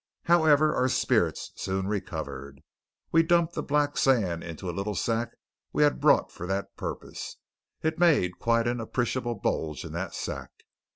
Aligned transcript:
However, 0.23 0.73
our 0.73 0.89
spirits 0.89 1.51
soon 1.57 1.85
recovered. 1.87 2.63
We 3.11 3.21
dumped 3.21 3.53
the 3.53 3.61
black 3.61 3.97
sand 3.97 4.43
into 4.43 4.67
a 4.67 4.73
little 4.73 4.95
sack 4.95 5.37
we 5.73 5.83
had 5.83 6.01
brought 6.01 6.31
for 6.31 6.47
the 6.47 6.67
purpose. 6.75 7.37
It 7.83 7.99
made 7.99 8.39
quite 8.39 8.65
an 8.67 8.79
appreciable 8.79 9.35
bulge 9.35 9.85
in 9.85 9.91
that 9.91 10.15
sack. 10.15 10.49